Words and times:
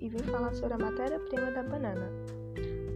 e 0.00 0.08
vim 0.08 0.18
falar 0.18 0.52
sobre 0.52 0.74
a 0.74 0.78
matéria-prima 0.78 1.52
da 1.52 1.62
banana. 1.62 2.10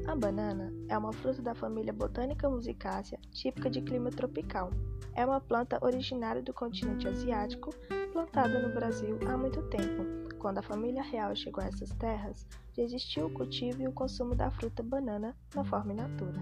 A 0.09 0.17
banana 0.17 0.73
é 0.89 0.99
uma 0.99 1.13
fruta 1.13 1.41
da 1.41 1.55
família 1.55 1.93
Botânica 1.93 2.51
musicácea, 2.51 3.17
típica 3.31 3.71
de 3.71 3.81
clima 3.81 4.11
tropical. 4.11 4.71
É 5.15 5.25
uma 5.25 5.41
planta 5.41 5.79
originária 5.81 6.43
do 6.43 6.53
continente 6.53 7.07
asiático, 7.07 7.71
plantada 8.13 8.59
no 8.59 8.75
Brasil 8.75 9.17
há 9.29 9.37
muito 9.37 9.63
tempo. 9.69 10.35
Quando 10.41 10.59
a 10.59 10.63
família 10.63 11.03
real 11.03 11.37
chegou 11.37 11.63
a 11.63 11.69
essas 11.69 11.91
terras, 11.91 12.45
já 12.77 12.83
existia 12.83 13.25
o 13.25 13.31
cultivo 13.31 13.83
e 13.83 13.87
o 13.87 13.93
consumo 13.93 14.35
da 14.35 14.51
fruta 14.51 14.83
banana 14.83 15.37
na 15.55 15.63
forma 15.63 15.93
in 15.93 15.97
natura. 15.97 16.41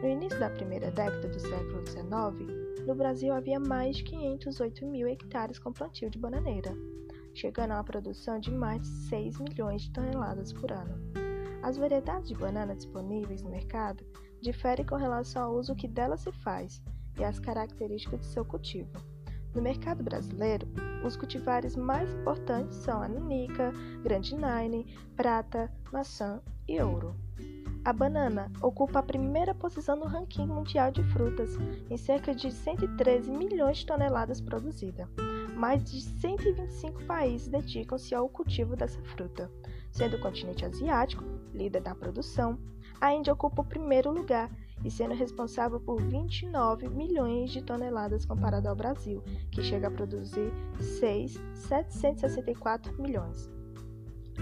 No 0.00 0.08
início 0.08 0.38
da 0.38 0.48
primeira 0.50 0.92
década 0.92 1.26
do 1.26 1.40
século 1.40 1.84
XIX, 1.84 2.86
no 2.86 2.94
Brasil 2.94 3.34
havia 3.34 3.58
mais 3.58 3.96
de 3.96 4.04
508 4.04 4.86
mil 4.86 5.08
hectares 5.08 5.58
com 5.58 5.72
plantio 5.72 6.08
de 6.08 6.18
bananeira, 6.18 6.72
chegando 7.36 7.72
a 7.72 7.74
uma 7.74 7.84
produção 7.84 8.40
de 8.40 8.50
mais 8.50 8.80
de 8.80 8.88
6 9.08 9.38
milhões 9.40 9.82
de 9.82 9.92
toneladas 9.92 10.54
por 10.54 10.72
ano. 10.72 10.94
As 11.62 11.76
variedades 11.76 12.28
de 12.28 12.34
banana 12.34 12.74
disponíveis 12.74 13.42
no 13.42 13.50
mercado 13.50 14.02
diferem 14.40 14.86
com 14.86 14.96
relação 14.96 15.44
ao 15.44 15.54
uso 15.54 15.74
que 15.74 15.86
dela 15.86 16.16
se 16.16 16.32
faz 16.32 16.82
e 17.18 17.24
às 17.24 17.38
características 17.38 18.20
de 18.20 18.26
seu 18.26 18.44
cultivo. 18.44 18.90
No 19.54 19.60
mercado 19.60 20.02
brasileiro, 20.02 20.66
os 21.04 21.16
cultivares 21.16 21.76
mais 21.76 22.12
importantes 22.14 22.76
são 22.78 23.02
a 23.02 23.08
nanica, 23.08 23.72
grande 24.02 24.34
nine, 24.34 24.86
prata, 25.14 25.70
maçã 25.92 26.40
e 26.66 26.80
ouro. 26.80 27.14
A 27.84 27.92
banana 27.92 28.50
ocupa 28.62 28.98
a 28.98 29.02
primeira 29.02 29.54
posição 29.54 29.94
no 29.94 30.06
ranking 30.06 30.46
mundial 30.46 30.90
de 30.90 31.02
frutas, 31.04 31.56
em 31.88 31.96
cerca 31.96 32.34
de 32.34 32.50
113 32.50 33.30
milhões 33.30 33.78
de 33.78 33.86
toneladas 33.86 34.40
produzidas. 34.40 35.08
Mais 35.56 35.82
de 35.82 36.00
125 36.02 37.02
países 37.04 37.48
dedicam-se 37.48 38.14
ao 38.14 38.28
cultivo 38.28 38.76
dessa 38.76 39.02
fruta, 39.02 39.50
sendo 39.90 40.16
o 40.16 40.20
continente 40.20 40.66
asiático 40.66 41.24
líder 41.54 41.80
da 41.80 41.94
produção. 41.94 42.58
A 43.00 43.14
Índia 43.14 43.32
ocupa 43.32 43.62
o 43.62 43.64
primeiro 43.64 44.10
lugar 44.10 44.50
e 44.84 44.90
sendo 44.90 45.14
responsável 45.14 45.80
por 45.80 46.02
29 46.02 46.90
milhões 46.90 47.50
de 47.50 47.62
toneladas 47.62 48.26
comparado 48.26 48.68
ao 48.68 48.76
Brasil, 48.76 49.24
que 49.50 49.62
chega 49.62 49.88
a 49.88 49.90
produzir 49.90 50.52
6,764 50.78 52.92
milhões. 53.00 53.55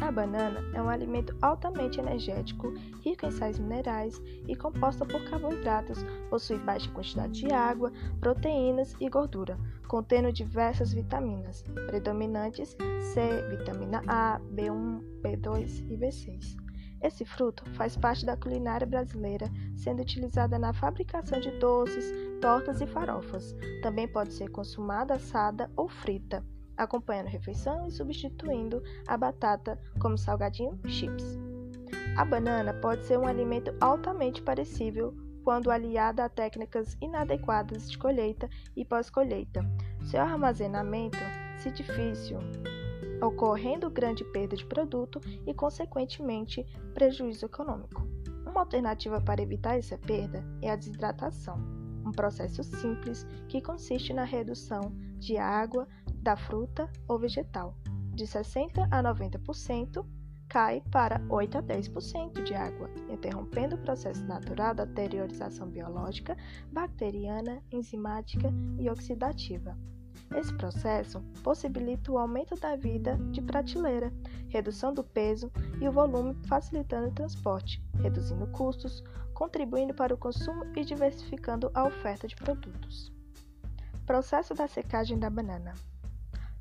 A 0.01 0.11
banana 0.11 0.61
é 0.75 0.83
um 0.83 0.89
alimento 0.89 1.37
altamente 1.41 2.01
energético, 2.01 2.73
rico 3.03 3.27
em 3.27 3.31
sais 3.31 3.59
minerais 3.59 4.21
e 4.49 4.57
composta 4.57 5.07
por 5.07 5.25
carboidratos, 5.31 6.05
possui 6.29 6.59
baixa 6.59 6.91
quantidade 6.91 7.41
de 7.41 7.53
água, 7.53 7.93
proteínas 8.21 8.95
e 9.01 9.09
gordura, 9.09 9.57
contendo 9.87 10.33
diversas 10.33 10.93
vitaminas, 10.93 11.63
predominantes 11.87 12.77
C, 13.13 13.43
vitamina 13.57 14.03
A, 14.09 14.41
B1, 14.53 15.01
B2 15.23 15.87
e 15.89 15.97
B6. 15.97 16.57
Esse 17.01 17.25
fruto 17.25 17.65
faz 17.75 17.97
parte 17.97 18.27
da 18.27 18.37
culinária 18.37 18.87
brasileira, 18.87 19.47
sendo 19.77 20.03
utilizada 20.03 20.59
na 20.59 20.73
fabricação 20.73 21.39
de 21.39 21.51
doces, 21.59 22.13
tortas 22.41 22.81
e 22.81 22.87
farofas. 22.87 23.55
Também 23.83 24.09
pode 24.09 24.33
ser 24.33 24.49
consumada 24.51 25.15
assada 25.15 25.71
ou 25.77 25.89
frita 25.89 26.43
acompanhando 26.77 27.27
a 27.27 27.31
refeição 27.31 27.87
e 27.87 27.91
substituindo 27.91 28.83
a 29.07 29.17
batata 29.17 29.79
como 30.01 30.19
salgadinho 30.19 30.79
chips. 30.87 31.39
A 32.17 32.25
banana 32.25 32.73
pode 32.75 33.05
ser 33.05 33.19
um 33.19 33.27
alimento 33.27 33.75
altamente 33.81 34.41
parecível 34.41 35.15
quando 35.43 35.71
aliada 35.71 36.25
a 36.25 36.29
técnicas 36.29 36.97
inadequadas 37.01 37.91
de 37.91 37.99
colheita 37.99 38.49
e 38.75 38.85
pós-colheita. 38.85 39.63
Seu 40.05 40.21
armazenamento, 40.21 41.19
se 41.59 41.71
difícil, 41.71 42.39
ocorrendo 43.23 43.91
grande 43.91 44.25
perda 44.25 44.57
de 44.57 44.65
produto 44.65 45.21
e, 45.47 45.53
consequentemente, 45.53 46.65
prejuízo 46.95 47.47
econômico. 47.47 48.07
Uma 48.47 48.61
alternativa 48.61 49.21
para 49.21 49.43
evitar 49.43 49.77
essa 49.77 49.99
perda 49.99 50.45
é 50.63 50.71
a 50.71 50.77
desidratação, 50.77 51.59
um 52.07 52.13
processo 52.13 52.63
simples 52.63 53.27
que 53.49 53.61
consiste 53.61 54.13
na 54.13 54.25
redução 54.25 54.93
de 55.19 55.37
água, 55.37 55.89
da 56.25 56.37
fruta 56.37 56.91
ou 57.07 57.19
vegetal. 57.19 57.77
De 58.15 58.27
60 58.27 58.83
a 58.91 59.03
90% 59.03 60.05
cai 60.49 60.83
para 60.91 61.21
8 61.29 61.59
a 61.59 61.63
10% 61.63 62.43
de 62.43 62.55
água, 62.55 62.89
interrompendo 63.11 63.77
o 63.77 63.79
processo 63.79 64.25
natural 64.25 64.75
da 64.75 64.87
deteriorização 64.87 65.69
biológica, 65.69 66.37
bacteriana, 66.73 67.63
enzimática 67.71 68.49
e 68.79 68.89
oxidativa. 68.89 69.77
Esse 70.35 70.53
processo 70.55 71.21
possibilita 71.43 72.11
o 72.11 72.19
aumento 72.19 72.57
da 72.57 72.75
vida 72.75 73.19
de 73.31 73.43
prateleira, 73.43 74.11
redução 74.49 74.95
do 74.95 75.05
peso 75.05 75.53
e 75.79 75.87
o 75.87 75.93
volume, 75.93 76.35
facilitando 76.47 77.09
o 77.09 77.15
transporte, 77.15 77.85
reduzindo 78.01 78.47
custos, 78.47 79.05
contribuindo 79.35 79.93
para 79.93 80.15
o 80.15 80.19
consumo 80.19 80.65
e 80.75 80.85
diversificando 80.85 81.71
a 81.75 81.85
oferta 81.85 82.27
de 82.27 82.35
produtos. 82.35 83.13
Processo 84.07 84.55
da 84.55 84.67
secagem 84.67 85.19
da 85.19 85.29
banana. 85.29 85.75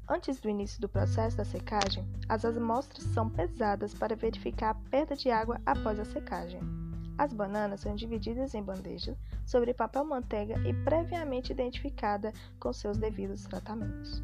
Antes 0.08 0.42
do 0.42 0.50
início 0.50 0.82
do 0.82 0.90
processo 0.90 1.38
da 1.38 1.46
secagem, 1.46 2.06
as 2.28 2.44
amostras 2.44 3.04
são 3.06 3.30
pesadas 3.30 3.94
para 3.94 4.18
verificar 4.18 4.72
a 4.72 4.90
perda 4.90 5.16
de 5.16 5.32
água 5.32 5.62
após 5.66 5.98
a 5.98 6.04
secagem. 6.04 6.60
As 7.18 7.32
bananas 7.32 7.82
são 7.82 7.96
divididas 7.96 8.54
em 8.54 8.62
bandejas 8.62 9.18
sobre 9.46 9.74
papel 9.74 10.04
manteiga 10.04 10.60
e 10.68 10.74
previamente 10.84 11.54
identificada 11.54 12.34
com 12.60 12.74
seus 12.74 12.98
devidos 12.98 13.44
tratamentos. 13.44 14.22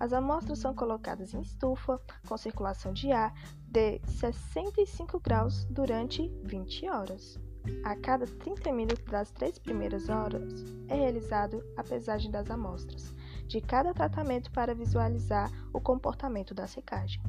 As 0.00 0.12
amostras 0.12 0.58
são 0.58 0.74
colocadas 0.74 1.32
em 1.32 1.40
estufa 1.40 2.00
com 2.26 2.36
circulação 2.36 2.92
de 2.92 3.12
ar 3.12 3.32
de 3.68 4.00
65 4.06 5.20
graus 5.20 5.64
durante 5.66 6.28
20 6.42 6.88
horas. 6.88 7.38
A 7.84 7.94
cada 7.94 8.26
30 8.26 8.72
minutos 8.72 9.04
das 9.04 9.30
três 9.30 9.58
primeiras 9.58 10.08
horas 10.08 10.64
é 10.88 10.96
realizado 10.96 11.64
a 11.76 11.84
pesagem 11.84 12.32
das 12.32 12.50
amostras 12.50 13.14
de 13.46 13.60
cada 13.60 13.92
tratamento 13.92 14.50
para 14.50 14.74
visualizar 14.74 15.50
o 15.72 15.80
comportamento 15.80 16.54
da 16.54 16.66
secagem. 16.66 17.22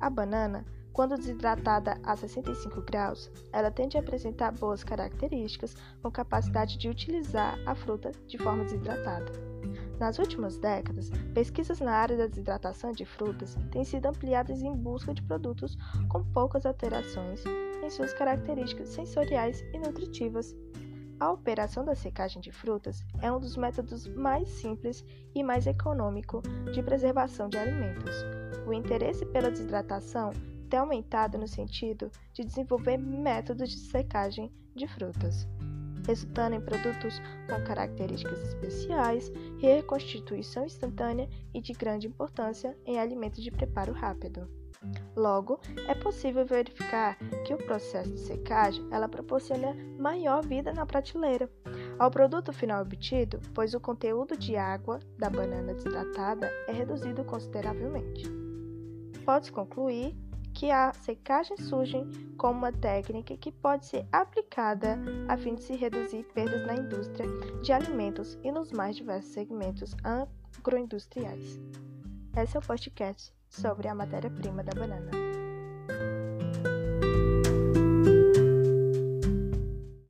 A 0.00 0.10
banana, 0.10 0.64
quando 0.92 1.16
desidratada 1.16 1.98
a 2.04 2.14
65 2.14 2.82
graus, 2.82 3.30
ela 3.52 3.70
tende 3.70 3.96
a 3.96 4.00
apresentar 4.00 4.52
boas 4.52 4.84
características 4.84 5.76
com 6.02 6.10
capacidade 6.10 6.78
de 6.78 6.88
utilizar 6.88 7.58
a 7.66 7.74
fruta 7.74 8.12
de 8.26 8.38
forma 8.38 8.64
desidratada. 8.64 9.32
Nas 9.98 10.18
últimas 10.18 10.58
décadas, 10.58 11.10
pesquisas 11.32 11.80
na 11.80 11.92
área 11.92 12.16
da 12.16 12.26
desidratação 12.26 12.92
de 12.92 13.04
frutas 13.04 13.56
têm 13.70 13.84
sido 13.84 14.06
ampliadas 14.06 14.62
em 14.62 14.74
busca 14.74 15.14
de 15.14 15.22
produtos 15.22 15.76
com 16.08 16.22
poucas 16.24 16.66
alterações 16.66 17.42
em 17.82 17.90
suas 17.90 18.12
características 18.12 18.88
sensoriais 18.90 19.62
e 19.72 19.78
nutritivas 19.78 20.54
a 21.24 21.32
operação 21.32 21.86
da 21.86 21.94
secagem 21.94 22.42
de 22.42 22.52
frutas 22.52 23.02
é 23.22 23.32
um 23.32 23.40
dos 23.40 23.56
métodos 23.56 24.06
mais 24.08 24.46
simples 24.46 25.02
e 25.34 25.42
mais 25.42 25.66
econômico 25.66 26.42
de 26.70 26.82
preservação 26.82 27.48
de 27.48 27.56
alimentos. 27.56 28.14
O 28.66 28.74
interesse 28.74 29.24
pela 29.24 29.50
desidratação 29.50 30.32
tem 30.68 30.78
aumentado 30.78 31.38
no 31.38 31.48
sentido 31.48 32.10
de 32.34 32.44
desenvolver 32.44 32.98
métodos 32.98 33.70
de 33.70 33.78
secagem 33.78 34.52
de 34.74 34.86
frutas, 34.86 35.48
resultando 36.06 36.56
em 36.56 36.60
produtos 36.60 37.18
com 37.48 37.64
características 37.64 38.42
especiais, 38.42 39.32
reconstituição 39.58 40.66
instantânea 40.66 41.26
e 41.54 41.60
de 41.62 41.72
grande 41.72 42.06
importância 42.06 42.76
em 42.84 42.98
alimentos 42.98 43.42
de 43.42 43.50
preparo 43.50 43.94
rápido. 43.94 44.46
Logo, 45.16 45.60
é 45.88 45.94
possível 45.94 46.44
verificar 46.44 47.16
que 47.44 47.54
o 47.54 47.58
processo 47.58 48.10
de 48.12 48.20
secagem 48.20 48.84
ela 48.90 49.08
proporciona 49.08 49.74
maior 49.98 50.44
vida 50.44 50.72
na 50.72 50.84
prateleira 50.84 51.48
ao 51.98 52.10
produto 52.10 52.52
final 52.52 52.82
obtido, 52.82 53.40
pois 53.54 53.74
o 53.74 53.80
conteúdo 53.80 54.36
de 54.36 54.56
água 54.56 54.98
da 55.18 55.30
banana 55.30 55.72
desidratada 55.74 56.50
é 56.66 56.72
reduzido 56.72 57.24
consideravelmente. 57.24 58.24
Pode-se 59.24 59.52
concluir 59.52 60.16
que 60.52 60.70
a 60.70 60.92
secagem 60.92 61.56
surge 61.56 61.98
como 62.36 62.58
uma 62.58 62.72
técnica 62.72 63.36
que 63.36 63.50
pode 63.50 63.86
ser 63.86 64.06
aplicada 64.12 64.98
a 65.28 65.36
fim 65.36 65.54
de 65.54 65.62
se 65.62 65.74
reduzir 65.74 66.24
perdas 66.32 66.64
na 66.66 66.76
indústria 66.76 67.26
de 67.60 67.72
alimentos 67.72 68.38
e 68.42 68.52
nos 68.52 68.70
mais 68.70 68.96
diversos 68.96 69.32
segmentos 69.32 69.94
agroindustriais. 70.04 71.60
Esse 72.36 72.56
é 72.56 72.60
o 72.60 72.62
podcast 72.62 73.32
sobre 73.60 73.88
a 73.88 73.94
matéria-prima 73.94 74.62
da 74.64 74.72
banana. 74.74 75.33